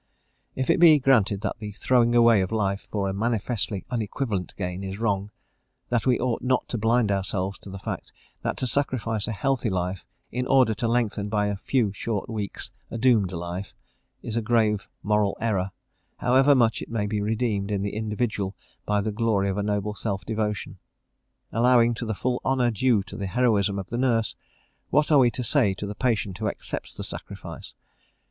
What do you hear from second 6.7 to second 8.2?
blind ourselves to the fact,